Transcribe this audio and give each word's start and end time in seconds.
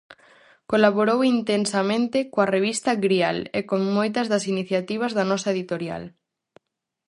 Colaborou 0.71 1.19
intensamente 1.35 2.17
coa 2.31 2.49
revista 2.55 2.91
Grial 3.05 3.37
e 3.59 3.59
con 3.69 3.81
moitas 3.97 4.29
das 4.31 4.43
iniciativas 4.53 5.11
da 5.17 5.27
nosa 5.31 5.49
editorial. 5.55 6.03